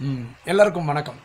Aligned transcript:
ம். 0.00 0.24
எல்லாருக்கும் 0.44 0.84
வணக்கம். 0.84 1.20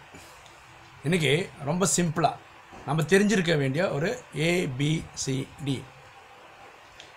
இன்றைக்கி 1.05 1.31
ரொம்ப 1.63 1.85
சிம்பிளாக 1.95 2.39
நம்ம 2.87 3.03
தெரிஞ்சிருக்க 3.03 3.53
வேண்டிய 3.57 3.83
ஒரு 3.91 4.09
ஏபிசிடி 4.47 5.75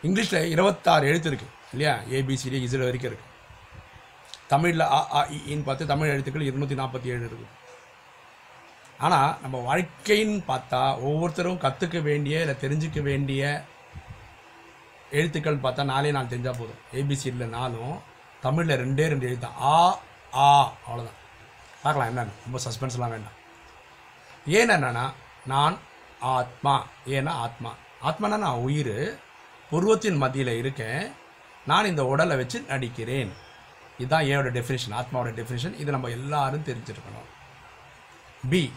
இங்கிலீஷில் 0.02 0.50
இருபத்தாறு 0.50 1.04
எழுத்து 1.06 1.30
இருக்குது 1.30 1.52
இல்லையா? 1.72 1.94
ஏபிசிடி 2.10 2.58
இதில் 2.60 2.86
வரைக்கும் 2.86 3.10
இருக்குது 3.10 3.32
தமிழில் 4.48 4.84
அ 4.88 5.00
ஆ 5.12 5.20
இன்னு 5.46 5.64
பார்த்து 5.64 5.84
தமிழ் 5.86 6.12
எழுத்துக்கள் 6.14 6.48
இருநூற்றி 6.48 6.76
நாற்பத்தி 6.80 7.08
ஏழு 7.08 7.22
இருக்குது 7.22 7.52
ஆனால் 9.00 9.32
நம்ம 9.42 9.56
வாழ்க்கைன்னு 9.68 10.40
பார்த்தா 10.48 10.80
ஒவ்வொருத்தரும் 11.06 11.62
கற்றுக்க 11.64 11.98
வேண்டிய 12.02 12.42
இல்லை 12.42 12.56
தெரிஞ்சுக்க 12.60 13.00
வேண்டிய 13.02 13.42
எழுத்துக்கள் 15.12 15.64
பார்த்தா 15.64 15.82
நாலே 15.86 16.12
நாள் 16.12 16.32
தெரிஞ்சால் 16.32 16.60
போதும். 16.60 16.80
ஏபிசிடியில் 16.94 17.54
நாலும் 17.56 17.94
தமிழில் 18.42 18.80
ரெண்டே 18.82 19.04
ரெண்டு 19.12 19.28
எழுத்து 19.30 19.50
ஆ 19.68 19.76
ஆ 20.38 20.48
அவ்வளோதான் 20.86 21.20
பார்க்கலாம் 21.84 22.10
என்னென்னு 22.10 22.32
ரொம்ப 22.44 22.58
சஸ்பென்ஸ்லாம் 22.66 23.14
வேண்டாம். 23.14 23.36
ஏன் 24.46 24.68
என்னன்னா 24.68 25.12
நான் 25.46 25.78
ஆத்மா. 26.20 26.86
ஏன்னா 27.06 27.28
ஆத்மா. 27.28 27.70
ஆத்மானா 28.02 28.38
நான் 28.38 28.62
உயிர். 28.66 29.20
உருவத்தின் 29.70 30.16
மத்தியில் 30.16 30.58
இருக்கேன். 30.58 31.12
நான் 31.66 31.84
இந்த 31.84 32.06
உடலை 32.06 32.36
வச்சு 32.36 32.60
நடிக்கிறேன். 32.68 33.32
இதுதான் 33.98 34.22
ஏவோட 34.22 34.50
டெஃபினேஷன் 34.58 34.96
ஆத்மாவோட 35.00 35.30
டெஃபினேஷன் 35.40 35.78
இது 35.78 35.90
நம்ம 35.90 36.08
எல்லாரும் 36.08 36.64
தெரிஞ்சிருக்கணும். 36.64 37.28
பி 38.50 38.72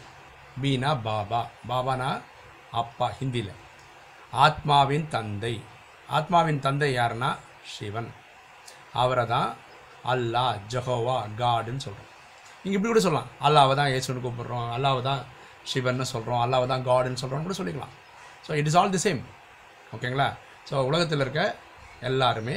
பீனா 0.61 1.01
பாபா. 1.01 1.47
பாபானா 1.69 2.21
அப்பா 2.71 3.11
ஹிந்தியில் 3.19 3.53
ஆத்மாவின் 4.31 5.07
தந்தை. 5.07 5.55
ஆத்மாவின் 6.09 6.59
தந்தை 6.59 6.97
யாருன்னா? 6.97 7.37
சிவன். 7.67 8.11
அவரை 8.93 9.25
தான் 9.25 9.55
அல்லாஹ் 10.05 10.59
ஜஹோவா 10.69 11.15
காடுன்னு 11.37 11.83
சொல்கிறோம் 11.87 12.15
நீங்கள் 12.67 12.79
இப்படி 12.79 12.91
கூட 12.91 13.01
சொல்லலாம். 13.07 13.27
அல்லாவை 13.47 13.73
தான் 13.79 13.89
இயேசுன்னு 13.91 14.23
கூப்பிட்றோம். 14.23 14.69
அல்லாவை 14.77 15.01
தான் 15.09 15.21
சிவன்னு 15.71 16.05
சொல்கிறோம் 16.13 16.41
அல்லாவை 16.45 16.65
தான் 16.71 16.83
காடுன்னு 16.87 17.21
சொல்கிறோம்னு 17.21 17.47
கூட 17.47 17.55
சொல்லிக்கலாம். 17.59 17.93
So 18.45 18.51
it 18.59 18.69
is 18.69 18.77
all 18.79 18.93
the 18.95 19.01
same 19.05 19.21
ஓகேங்களா 19.95 20.27
ஸோ 20.69 20.75
உலகத்தில் 20.89 21.23
இருக்க 21.25 21.41
எல்லாருமே 22.09 22.55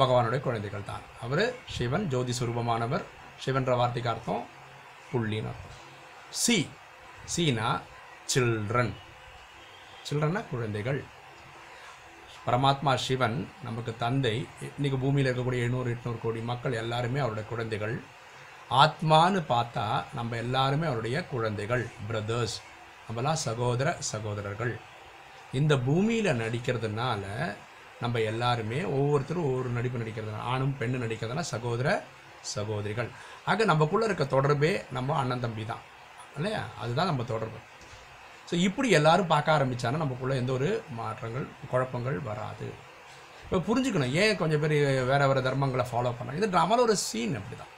பகவானுடைய 0.00 0.40
குழந்தைகள் 0.46 0.88
தான். 0.90 1.02
அவர் 1.24 1.42
சிவன் 1.76 2.04
ஜோதி 2.12 2.32
சுரூபமானவர். 2.38 3.04
சிவன்ற 3.44 3.72
வார்த்தைக்கு 3.80 4.10
அர்த்தம் 4.12 4.42
புள்ளின்னு 5.10 5.50
அர்த்தம். 5.52 5.80
சி 6.42 6.56
சீனா 7.34 7.68
சில்ட்ரன் 8.32 8.92
சில்ட்ரன்னா 10.08 10.42
குழந்தைகள். 10.52 11.00
பரமாத்மா 12.46 12.92
சிவன் 13.06 13.38
நமக்கு 13.66 13.92
தந்தை 14.04 14.34
இன்றைக்கி 14.76 14.98
பூமியில் 15.04 15.28
இருக்கக்கூடிய 15.28 15.64
எழுநூறு 15.64 15.92
எட்நூறு 15.94 16.18
கோடி 16.24 16.42
மக்கள் 16.50 16.80
எல்லாருமே 16.82 17.20
அவருடைய 17.24 17.46
குழந்தைகள். 17.52 17.96
ஆத்மான்னு 18.70 19.40
பார்த்தா 19.52 19.86
நம்ம 20.18 20.36
எல்லாருமே 20.36 20.86
அவருடைய 20.90 21.18
குழந்தைகள் 21.32 21.84
பிரதர்ஸ் 22.08 22.56
நம்மலாம் 23.06 23.42
சகோதர 23.46 23.88
சகோதரர்கள். 24.12 24.74
இந்த 25.60 25.74
பூமியில் 25.86 26.38
நடிக்கிறதுனால 26.42 27.24
நம்ம 28.02 28.20
எல்லாருமே 28.30 28.78
ஒவ்வொருத்தரும் 28.98 29.48
ஒவ்வொரு 29.48 29.68
நடிப்பு 29.68 30.02
நடிக்கிறதுனால 30.02 30.46
ஆணும் 30.52 30.76
பெண்ணும் 30.80 31.04
நடிக்கிறதுனால 31.04 31.44
சகோதர 31.54 31.88
சகோதரிகள். 32.54 33.10
ஆக 33.50 33.64
நம்மக்குள்ளே 33.70 34.08
இருக்க 34.08 34.24
தொடர்பே 34.24 34.72
நம்ம 34.96 35.14
அண்ணன் 35.20 35.44
தம்பி 35.44 35.64
தான். 35.72 35.84
இல்லையா? 36.38 36.62
அதுதான் 36.82 37.10
நம்ம 37.10 37.24
தொடர்பு. 37.32 37.58
ஸோ 38.48 38.54
இப்படி 38.68 38.88
எல்லாரும் 38.98 39.30
பார்க்க 39.34 39.56
ஆரம்பிச்சானா 39.56 40.02
நமக்குள்ளே 40.04 40.40
எந்த 40.42 40.52
ஒரு 40.58 40.68
மாற்றங்கள் 40.98 41.46
குழப்பங்கள் 41.70 42.18
வராது. 42.30 42.66
இப்போ 43.44 43.58
புரிஞ்சுக்கணும் 43.68 44.14
ஏன் 44.22 44.36
கொஞ்சம் 44.42 44.62
பேர் 44.64 44.76
வேறு 45.10 45.28
வேறு 45.30 45.46
தர்மங்களை 45.48 45.86
ஃபாலோ 45.92 46.12
பண்ணாங்க? 46.18 46.40
இது 46.42 46.52
ட்ராமாவில் 46.56 46.86
ஒரு 46.88 46.96
சீன் 47.06 47.36
அப்படி 47.40 47.56
தான் 47.62 47.72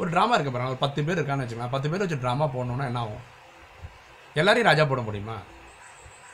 ஒரு 0.00 0.08
ட்ராமா 0.14 0.34
இருக்க 0.36 0.50
பாருங்க. 0.50 0.74
ஒரு 0.74 0.82
பத்து 0.84 1.00
பேர் 1.06 1.18
இருக்கான்னு 1.20 1.44
வச்சுக்கலாம் 1.44 1.74
பத்து 1.74 1.90
பேர் 1.90 2.04
வச்சு 2.04 2.22
ட்ராமா 2.24 2.46
போடணுன்னா 2.54 2.84
என்ன 2.90 3.00
ஆகும்? 3.04 3.24
எல்லாரையும் 4.40 4.68
ராஜா 4.70 4.84
போட 4.90 5.00
முடியுமா? 5.08 5.36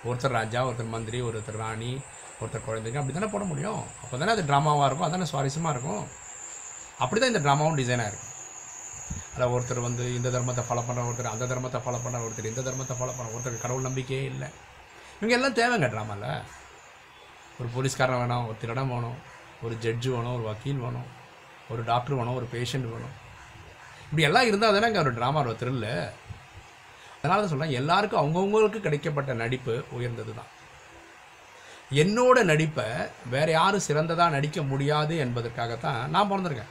ஒருத்தர் 0.09 0.37
ராஜா 0.41 0.61
ஒருத்தர் 0.69 0.95
மந்திரி 0.95 1.19
ஒருத்தர் 1.29 1.63
ராணி 1.63 1.93
ஒருத்தர் 2.41 2.67
குழந்தைங்க 2.67 3.01
அப்படி 3.01 3.15
தானே 3.17 3.31
போட 3.35 3.45
முடியும்? 3.53 3.83
அப்போ 4.03 4.15
தானே 4.21 4.33
அது 4.37 4.45
ட்ராமாவாக 4.51 4.89
இருக்கும்? 4.89 5.09
அதானே 5.09 5.29
சுவாரஸ்யமாக 5.31 5.75
இருக்கும்? 5.77 6.03
அப்படி 7.05 7.19
தான் 7.21 7.33
இந்த 7.33 7.43
ட்ராமாவும் 7.47 7.79
டிசைனாக 7.81 8.11
இருக்கும் 8.11 8.33
அதில் 9.35 9.53
ஒருத்தர் 9.55 9.81
வந்து 9.87 10.05
இந்த 10.19 10.29
தர்மத்தை 10.35 10.63
ஃபாலோ 10.67 10.83
பண்ணுற 10.89 11.07
ஒருத்தர் 11.09 11.33
அந்த 11.33 11.45
தர்மத்தை 11.53 11.81
ஃபாலோ 11.85 11.99
பண்ணுற 12.05 12.21
ஒருத்தர் 12.27 12.51
இந்த 12.53 12.63
தர்மத்தை 12.69 12.95
ஃபாலோ 12.99 13.15
பண்ணுற 13.17 13.33
ஒருத்தர் 13.35 13.65
கடவுள் 13.65 13.89
நம்பிக்கையே 13.89 14.25
இல்லை. 14.33 14.49
இவங்க 15.19 15.35
எல்லாம் 15.39 15.57
தேவைங்க 15.59 15.89
ட்ராமாவில் 15.95 16.31
ஒரு 17.59 17.69
போலீஸ்காரன் 17.75 18.21
வேணும் 18.23 18.47
ஒரு 18.51 18.57
திருடம் 18.63 18.93
வேணும் 18.95 19.19
ஒரு 19.65 19.75
ஜட்ஜு 19.85 20.09
வேணும் 20.17 20.35
ஒரு 20.39 20.45
வக்கீல் 20.51 20.85
வேணும் 20.87 21.09
ஒரு 21.73 21.83
டாக்டர் 21.91 22.19
வேணும் 22.21 22.39
ஒரு 22.41 22.47
பேஷண்ட் 22.55 22.89
வேணும். 22.95 23.15
இப்படி 24.15 24.27
எல்லாம் 24.29 24.49
இருந்தால் 24.49 24.75
தானே 24.75 24.87
அங்கே 24.89 25.01
ஒரு 25.03 25.13
ட்ராமா 25.17 25.39
ஒரு 25.43 25.53
த்ரில்லு 25.61 25.95
அதனால 27.21 27.39
தான் 27.41 27.51
சொல்கிறேன் 27.53 27.75
எல்லாருக்கும் 27.79 28.21
அவங்கவுங்களுக்கு 28.21 28.81
கிடைக்கப்பட்ட 28.85 29.33
நடிப்பு 29.41 29.75
உயர்ந்தது 29.97 30.33
தான் 30.37 30.51
என்னோட 32.03 32.37
நடிப்பை 32.51 32.87
வேறு 33.33 33.51
யாரும் 33.57 33.85
சிறந்ததாக 33.89 34.35
நடிக்க 34.37 34.63
முடியாது 34.71 35.15
என்பதற்காகத்தான் 35.25 36.01
நான் 36.15 36.31
பிறந்திருக்கேன். 36.31 36.71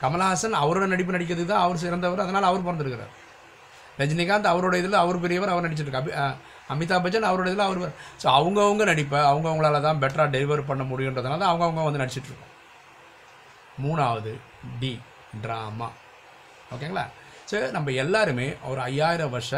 கமல்ஹாசன் 0.00 0.58
அவரோட 0.62 0.86
நடிப்பு 0.94 1.16
நடிக்கிறது 1.16 1.46
தான் 1.52 1.64
அவர் 1.66 1.82
சிறந்தவர் 1.84 2.24
அதனால் 2.26 2.50
அவர் 2.50 2.66
பிறந்திருக்கிறார். 2.66 3.14
ரஜினிகாந்த் 4.00 4.52
அவரோட 4.54 4.74
இதில் 4.82 5.02
அவர் 5.04 5.22
பெரியவர் 5.24 5.54
அவர் 5.54 5.66
நடிச்சிருக்காரு. 5.68 6.18
அமிதாப் 6.74 7.06
பச்சன் 7.06 7.30
அவரோட 7.30 7.48
இதில் 7.52 7.66
அவர் 7.68 7.96
ஸோ 8.22 8.26
அவங்கவுங்க 8.38 8.84
நடிப்பை 8.92 9.20
அவங்கவுங்களால 9.30 9.80
தான் 9.88 10.00
பெட்டராக 10.04 10.32
டெலிவர் 10.36 10.68
பண்ண 10.70 10.84
முடியுன்றதுனால 10.92 11.40
தான் 11.42 11.52
அவங்கவுங்க 11.54 11.88
வந்து 11.88 12.04
நடிச்சிட்டு 12.04 12.30
இருக்கோம். 12.30 12.52
மூணாவது 13.86 14.32
டி 14.82 14.92
ட்ராமா 15.42 15.88
ஓகேங்களா 16.74 17.04
ஸோ 17.50 17.56
நம்ம 17.76 17.92
எல்லாருமே 18.04 18.46
ஒரு 18.70 18.80
ஐயாயிரம் 18.90 19.32
வருஷ 19.36 19.52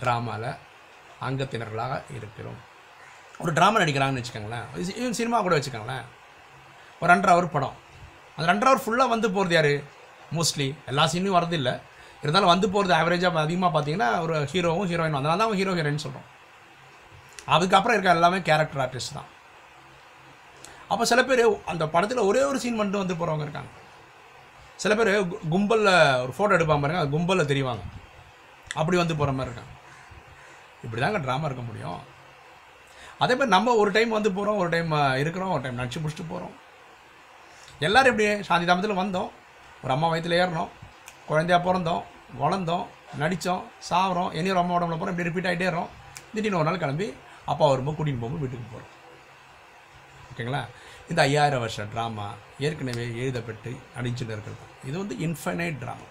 ட்ராமாவில் 0.00 0.50
அங்கத்தினர்களாக 1.26 1.94
இருக்கிறோம். 2.16 2.58
ஒரு 3.42 3.50
ட்ராமா 3.56 3.80
நடிக்கிறாங்கன்னு 3.82 4.20
வச்சுக்கோங்களேன். 4.20 4.66
ஈவன் 5.00 5.18
சினிமா 5.20 5.38
கூட 5.46 5.54
வச்சுக்கோங்களேன். 5.58 6.04
ஒரு 7.00 7.08
ரெண்டரை 7.12 7.32
ஹவர் 7.34 7.54
படம். 7.54 7.76
அந்த 8.34 8.46
ரெண்டரை 8.50 8.68
ஹவர் 8.70 8.82
ஃபுல்லாக 8.84 9.12
வந்து 9.14 9.28
போகிறது 9.36 9.56
யார்? 9.56 9.72
மோஸ்ட்லி 10.36 10.68
எல்லா 10.90 11.04
சீனும் 11.12 11.36
வரதில்லை 11.38 11.74
இருந்தாலும் 12.22 12.52
வந்து 12.52 12.66
போகிறது 12.74 12.94
ஆவரேஜாக 12.98 13.42
அதிகமாக 13.46 13.70
பார்த்தீங்கன்னா 13.74 14.08
ஒரு 14.24 14.36
ஹீரோவும் 14.52 14.88
ஹீரோயினும் 14.90 15.20
அதனால 15.20 15.36
தான் 15.38 15.48
அவங்க 15.48 15.60
ஹீரோ 15.60 15.74
ஹீரோயின் 15.78 16.04
சொல்கிறோம் 16.04 16.28
அதுக்கப்புறம் 17.54 17.96
இருக்க 17.96 18.16
எல்லாமே 18.18 18.38
கேரக்டர் 18.48 18.82
ஆர்டிஸ்ட் 18.84 19.16
தான். 19.18 19.28
அப்போ 20.92 21.04
சில 21.10 21.20
பேர் 21.28 21.42
அந்த 21.72 21.84
படத்தில் 21.94 22.26
ஒரே 22.30 22.42
ஒரு 22.50 22.58
சீன் 22.62 22.80
மட்டும் 22.80 23.02
வந்து 23.02 23.18
போகிறவங்க 23.20 23.44
இருக்காங்க. 23.46 23.70
சில 24.82 24.92
பேர் 24.98 25.10
கும்பலில் 25.54 25.92
ஒரு 26.24 26.32
ஃபோட்டோ 26.36 26.56
எடுப்பாங்க 26.56 26.82
பாருங்க 26.84 27.02
அது 27.02 27.14
கும்பலில் 27.16 27.50
தெரிவாங்க. 27.52 27.82
அப்படி 28.80 28.96
வந்து 29.00 29.16
போகிற 29.20 29.32
மாதிரி 29.36 29.50
இருக்காங்க 29.50 29.74
இப்படி 30.84 31.00
தாங்க 31.02 31.20
ட்ராமா 31.24 31.46
இருக்க 31.48 31.62
முடியும். 31.68 32.00
அதே 33.22 33.34
மாதிரி 33.38 33.54
நம்ம 33.56 33.74
ஒரு 33.82 33.90
டைம் 33.96 34.16
வந்து 34.16 34.30
போகிறோம் 34.36 34.58
ஒரு 34.62 34.70
டைம் 34.74 34.92
இருக்கிறோம் 35.22 35.52
ஒரு 35.54 35.62
டைம் 35.64 35.80
நடிச்சு 35.80 36.02
முடிச்சுட்டு 36.02 36.32
போகிறோம் 36.32 36.54
எல்லோரும் 37.86 38.12
இப்படி 38.12 38.26
சாந்தி 38.48 38.66
தாமத்தில் 38.68 39.00
வந்தோம். 39.02 39.30
ஒரு 39.84 39.92
அம்மா 39.94 40.06
வயித்துல 40.12 40.38
ஏறினோம் 40.42 40.70
குழந்தையாக 41.30 41.62
பிறந்தோம் 41.66 42.04
வளர்ந்தோம் 42.42 42.86
நடித்தோம் 43.22 43.64
சாப்பிட்றோம் 43.88 44.30
இனி 44.38 44.52
ஒரு 44.54 44.60
அம்மா 44.62 44.76
உடம்புல 44.76 44.96
போகிறோம் 44.98 45.14
இப்படி 45.14 45.28
ரிப்பீட் 45.28 45.50
ஆகிட்டே 45.50 45.68
இருக்கோம் 45.68 45.92
திடீர்னு 46.34 46.60
ஒரு 46.60 46.68
நாள் 46.68 46.82
கிளம்பி 46.84 47.06
அப்பா 47.52 47.64
வரும்போது 47.72 47.96
கூட்டின்னு 47.98 48.22
போகும்போது 48.22 48.44
வீட்டுக்கு 48.44 48.72
போகிறோம் 48.74 48.94
ஓகேங்களா? 50.30 50.62
இந்த 51.08 51.20
ஐயாயிரம் 51.22 51.60
வருஷம் 51.60 51.90
ட்ராமா 51.92 52.26
ஏற்கனவே 52.60 53.04
எழுதப்பட்டு 53.20 53.70
நடிச்சுட்டு 53.96 54.32
இருக்கிறது 54.32 54.66
இது 54.84 54.96
வந்து 54.98 55.16
இன்ஃபைனைட் 55.26 55.78
ட்ராமா 55.82 56.06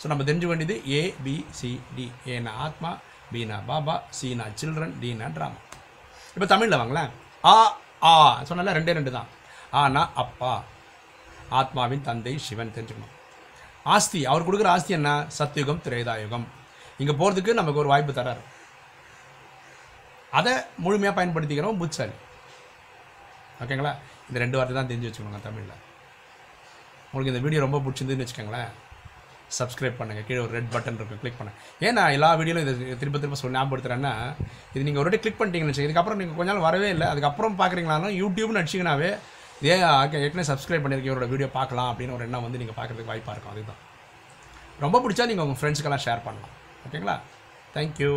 ஸோ 0.00 0.06
நம்ம 0.06 0.24
தெரிஞ்சு 0.24 0.46
வேண்டியது 0.46 0.76
ஏ 0.92 1.02
பி 1.24 1.44
சி 1.52 1.70
டி 1.96 2.06
ஏனா 2.26 2.52
ஆத்மா 2.58 2.90
பீனா 3.32 3.56
பாபா 3.66 3.94
சீனா 4.10 4.46
சில்ட்ரன் 4.60 4.94
டீனா 5.02 5.26
ட்ராமா 5.36 5.60
இப்போ 6.36 6.46
தமிழில் 6.46 6.80
வாங்களேன் 6.80 7.10
ஆ 7.44 7.54
ஆ. 8.02 8.12
சொன்னால 8.44 8.72
ரெண்டே 8.72 8.92
ரெண்டு 8.92 9.10
தான். 9.10 9.28
ஆனா 9.72 10.02
அப்பா. 10.14 10.50
ஆத்மாவின் 11.50 12.02
தந்தை 12.02 12.38
சிவன் 12.38 12.72
தெரிஞ்சுக்கணும். 12.74 13.14
ஆஸ்தி 13.86 14.26
அவர் 14.26 14.46
கொடுக்குற 14.46 14.66
ஆஸ்தி 14.66 14.92
என்ன? 14.92 15.10
சத்யுகம் 15.38 15.82
திரேதாயுகம். 15.84 16.46
இங்கே 16.98 17.12
போகிறதுக்கு 17.12 17.52
நமக்கு 17.52 17.80
ஒரு 17.80 17.88
வாய்ப்பு 17.88 18.12
தராரு. 18.12 18.42
அதை 20.32 20.52
முழுமையாக 20.76 21.16
பயன்படுத்திக்கிறோம் 21.18 21.78
புட்சாலி 21.78 22.14
ஓகேங்களா? 23.62 23.92
இந்த 24.28 24.38
ரெண்டு 24.44 24.56
வார்த்தை 24.58 24.74
தான் 24.80 24.90
தெரிஞ்சு 24.90 25.08
வச்சுக்கோங்க 25.08 25.40
தமிழில். 25.46 25.78
உங்களுக்கு 27.10 27.32
இந்த 27.32 27.42
வீடியோ 27.46 27.60
ரொம்ப 27.66 27.78
பிடிச்சிருந்துன்னு 27.84 28.24
வச்சுக்கோங்களேன். 28.24 28.70
சப்ஸ்கிரைப் 29.58 29.98
பண்ணுங்கள் 29.98 30.26
கீழே 30.28 30.40
ஒரு 30.46 30.52
ரெட் 30.56 30.72
பட்டன் 30.72 30.96
இருக்கும் 30.98 31.20
கிளிக் 31.22 31.38
பண்ணுங்கள் 31.38 31.86
ஏன்னா 31.88 32.02
எல்லா 32.16 32.28
வீடியோலும் 32.38 32.64
இதை 32.64 32.72
திரும்ப 33.02 33.18
திரும்ப 33.22 33.36
சொல்லி 33.40 33.56
ஞாபகப்படுத்துகிறேன்னா 33.56 34.12
இது 34.74 34.82
நீங்கள் 34.88 35.02
ஒரு 35.02 35.20
கிளிக் 35.24 35.38
பண்ணிட்டீங்கன்னு 35.38 35.72
வச்சு 35.72 35.86
இதுக்கப்புறம் 35.86 36.20
நீங்கள் 36.22 36.38
கொஞ்ச 36.40 36.50
நாள் 36.52 36.66
வரவே 36.68 36.88
இல்லை. 36.94 37.06
அதுக்கப்புறம் 37.12 37.56
பார்க்குறீங்களாலும் 37.60 38.14
யூடியூப்னு 38.22 38.60
அடிச்சிங்கனாவே 38.62 39.10
இதே 39.62 39.76
ஏற்கனவே 40.24 40.46
சப்ஸ்கிரைப் 40.50 40.84
பண்ணியிருக்கேன் 40.84 41.12
இவரோட 41.12 41.28
வீடியோ 41.32 41.48
பார்க்கலாம் 41.58 41.88
அப்படின்னு 41.92 42.16
ஒரு 42.16 42.26
எண்ணம் 42.26 42.44
வந்து 42.46 42.60
நீங்கள் 42.62 42.78
பார்க்குறதுக்கு 42.80 43.12
வாய்ப்பாக 43.12 43.34
இருக்கும். 43.36 43.54
அதுதான். 43.54 43.80
ரொம்ப 44.84 44.96
பிடிச்சா 45.04 45.26
நீங்கள் 45.30 45.46
உங்கள் 45.46 45.60
ஃப்ரெண்ட்ஸ்க்கெல்லாம் 45.60 46.04
ஷேர் 46.06 46.24
பண்ணலாம் 46.26 46.54
ஓகேங்களா? 46.86 47.16
தேங்க்யூ 47.76 48.12